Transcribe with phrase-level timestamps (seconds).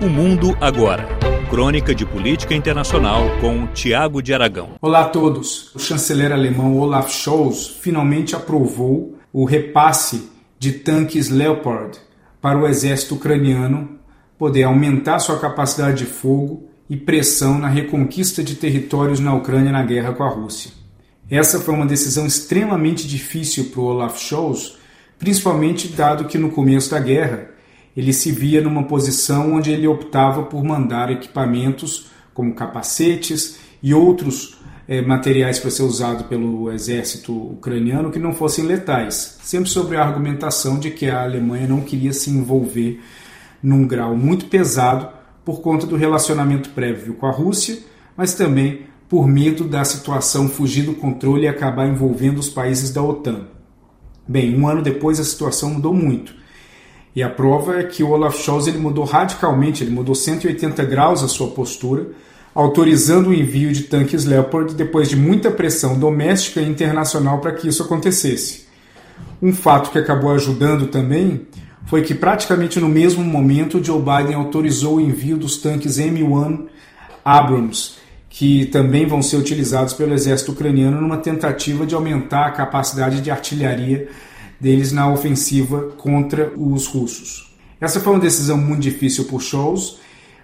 [0.00, 1.08] O Mundo Agora.
[1.50, 4.76] Crônica de Política Internacional com Tiago de Aragão.
[4.80, 5.74] Olá a todos.
[5.74, 11.98] O chanceler alemão Olaf Scholz finalmente aprovou o repasse de tanques Leopard
[12.40, 13.98] para o exército ucraniano
[14.38, 19.82] poder aumentar sua capacidade de fogo e pressão na reconquista de territórios na Ucrânia na
[19.82, 20.70] guerra com a Rússia.
[21.28, 24.76] Essa foi uma decisão extremamente difícil para o Olaf Scholz,
[25.18, 27.57] principalmente dado que no começo da guerra
[27.98, 34.56] ele se via numa posição onde ele optava por mandar equipamentos como capacetes e outros
[34.86, 40.04] é, materiais para ser usado pelo exército ucraniano que não fossem letais, sempre sobre a
[40.04, 43.02] argumentação de que a Alemanha não queria se envolver
[43.60, 45.08] num grau muito pesado
[45.44, 47.80] por conta do relacionamento prévio com a Rússia,
[48.16, 53.02] mas também por medo da situação fugir do controle e acabar envolvendo os países da
[53.02, 53.48] OTAN.
[54.28, 56.38] Bem, um ano depois a situação mudou muito.
[57.18, 61.20] E a prova é que o Olaf Scholz ele mudou radicalmente, ele mudou 180 graus
[61.20, 62.06] a sua postura,
[62.54, 67.66] autorizando o envio de tanques Leopard depois de muita pressão doméstica e internacional para que
[67.66, 68.68] isso acontecesse.
[69.42, 71.40] Um fato que acabou ajudando também
[71.86, 76.66] foi que praticamente no mesmo momento Joe Biden autorizou o envio dos tanques M1
[77.24, 77.94] Abrams,
[78.30, 83.28] que também vão ser utilizados pelo exército ucraniano numa tentativa de aumentar a capacidade de
[83.28, 84.08] artilharia
[84.60, 87.54] deles na ofensiva contra os russos.
[87.80, 89.98] Essa foi uma decisão muito difícil por Scholz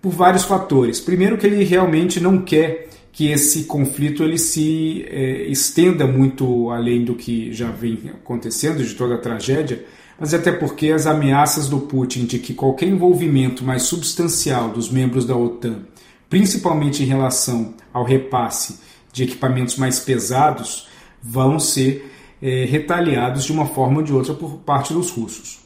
[0.00, 1.00] por vários fatores.
[1.00, 7.04] Primeiro que ele realmente não quer que esse conflito ele se é, estenda muito além
[7.04, 9.84] do que já vem acontecendo, de toda a tragédia,
[10.20, 15.24] mas até porque as ameaças do Putin de que qualquer envolvimento mais substancial dos membros
[15.24, 15.86] da OTAN,
[16.28, 18.78] principalmente em relação ao repasse
[19.12, 20.86] de equipamentos mais pesados,
[21.22, 25.60] vão ser é, retaliados de uma forma ou de outra por parte dos russos.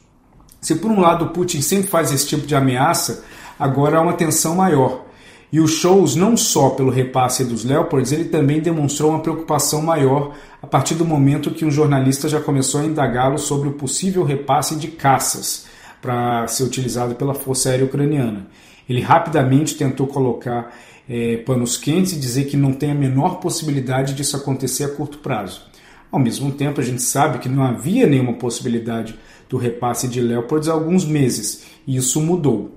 [0.60, 3.24] Se por um lado Putin sempre faz esse tipo de ameaça,
[3.58, 5.06] agora há uma tensão maior.
[5.52, 10.32] E os shows, não só pelo repasse dos Leopards, ele também demonstrou uma preocupação maior
[10.62, 14.76] a partir do momento que um jornalista já começou a indagá-lo sobre o possível repasse
[14.76, 15.66] de caças
[16.00, 18.46] para ser utilizado pela Força Aérea Ucraniana.
[18.88, 20.72] Ele rapidamente tentou colocar
[21.08, 25.18] é, panos quentes e dizer que não tem a menor possibilidade disso acontecer a curto
[25.18, 25.62] prazo.
[26.10, 30.68] Ao mesmo tempo, a gente sabe que não havia nenhuma possibilidade do repasse de Leopards
[30.68, 32.76] há alguns meses, e isso mudou.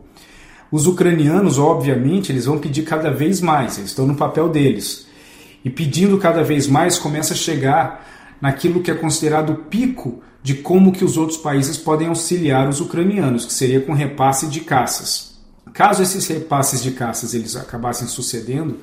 [0.72, 5.08] Os ucranianos, obviamente, eles vão pedir cada vez mais, eles estão no papel deles.
[5.64, 10.56] E pedindo cada vez mais, começa a chegar naquilo que é considerado o pico de
[10.56, 15.40] como que os outros países podem auxiliar os ucranianos, que seria com repasse de caças.
[15.74, 18.80] Caso esses repasses de caças eles acabassem sucedendo,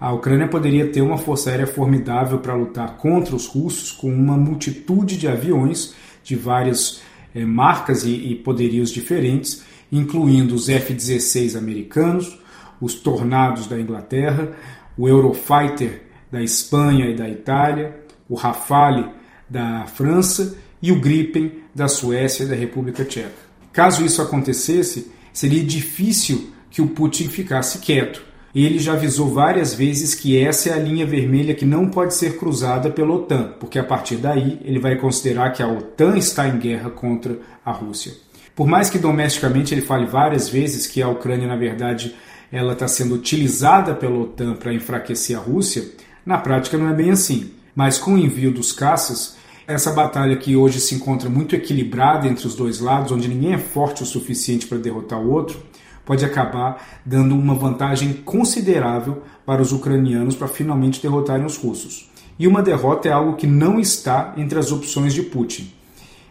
[0.00, 4.34] a Ucrânia poderia ter uma força aérea formidável para lutar contra os russos, com uma
[4.34, 5.94] multitude de aviões
[6.24, 7.02] de várias
[7.34, 9.62] eh, marcas e, e poderios diferentes,
[9.92, 12.38] incluindo os F-16 americanos,
[12.80, 14.52] os Tornados da Inglaterra,
[14.96, 19.06] o Eurofighter da Espanha e da Itália, o Rafale
[19.50, 23.50] da França e o Gripen da Suécia e da República Tcheca.
[23.70, 30.14] Caso isso acontecesse, seria difícil que o Putin ficasse quieto ele já avisou várias vezes
[30.14, 33.84] que essa é a linha vermelha que não pode ser cruzada pela OTAN, porque a
[33.84, 38.12] partir daí ele vai considerar que a OTAN está em guerra contra a Rússia.
[38.56, 42.14] Por mais que domesticamente ele fale várias vezes que a Ucrânia, na verdade,
[42.50, 45.84] ela está sendo utilizada pela OTAN para enfraquecer a Rússia,
[46.26, 47.52] na prática não é bem assim.
[47.74, 52.46] Mas com o envio dos caças, essa batalha que hoje se encontra muito equilibrada entre
[52.46, 55.62] os dois lados, onde ninguém é forte o suficiente para derrotar o outro,
[56.10, 62.10] pode acabar dando uma vantagem considerável para os ucranianos para finalmente derrotarem os russos.
[62.36, 65.72] E uma derrota é algo que não está entre as opções de Putin.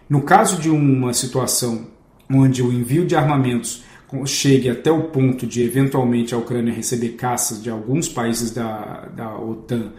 [0.09, 1.88] No caso de uma situação
[2.29, 3.85] onde o envio de armamentos
[4.25, 9.34] chegue até o ponto de eventualmente a Ucrânia receber caças de alguns países da, da
[9.38, 9.94] OTAN,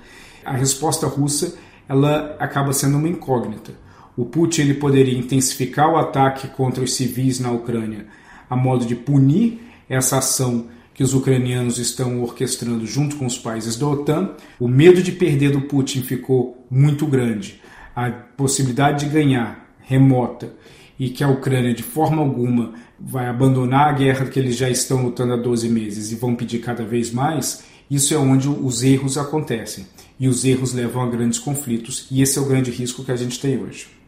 [0.44, 1.54] a resposta russa
[1.88, 3.72] ela acaba sendo uma incógnita.
[4.14, 8.20] O Putin ele poderia intensificar o ataque contra os civis na Ucrânia
[8.50, 13.76] a modo de punir essa ação que os ucranianos estão orquestrando junto com os países
[13.76, 14.36] da OTAN.
[14.58, 17.60] O medo de perder do Putin ficou muito grande.
[17.94, 20.54] A possibilidade de ganhar remota
[20.98, 25.02] e que a Ucrânia de forma alguma vai abandonar a guerra que eles já estão
[25.02, 29.18] lutando há 12 meses e vão pedir cada vez mais, isso é onde os erros
[29.18, 29.86] acontecem.
[30.18, 33.16] E os erros levam a grandes conflitos, e esse é o grande risco que a
[33.16, 33.99] gente tem hoje.